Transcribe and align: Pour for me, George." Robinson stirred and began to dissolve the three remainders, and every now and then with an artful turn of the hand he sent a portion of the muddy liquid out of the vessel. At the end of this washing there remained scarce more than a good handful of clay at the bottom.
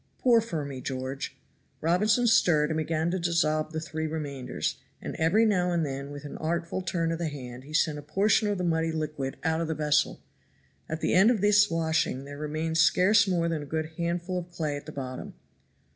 Pour 0.17 0.41
for 0.41 0.65
me, 0.65 0.81
George." 0.81 1.37
Robinson 1.79 2.25
stirred 2.25 2.71
and 2.71 2.77
began 2.77 3.11
to 3.11 3.19
dissolve 3.19 3.71
the 3.71 3.79
three 3.79 4.07
remainders, 4.07 4.77
and 4.99 5.15
every 5.17 5.45
now 5.45 5.69
and 5.71 5.85
then 5.85 6.09
with 6.09 6.25
an 6.25 6.37
artful 6.37 6.81
turn 6.81 7.11
of 7.11 7.19
the 7.19 7.27
hand 7.27 7.65
he 7.65 7.73
sent 7.75 7.99
a 7.99 8.01
portion 8.01 8.47
of 8.47 8.57
the 8.57 8.63
muddy 8.63 8.91
liquid 8.91 9.37
out 9.43 9.61
of 9.61 9.67
the 9.67 9.75
vessel. 9.75 10.19
At 10.89 11.01
the 11.01 11.13
end 11.13 11.29
of 11.29 11.39
this 11.41 11.69
washing 11.69 12.25
there 12.25 12.39
remained 12.39 12.79
scarce 12.79 13.27
more 13.27 13.47
than 13.47 13.61
a 13.61 13.65
good 13.67 13.91
handful 13.99 14.39
of 14.39 14.49
clay 14.49 14.75
at 14.75 14.87
the 14.87 14.91
bottom. 14.91 15.35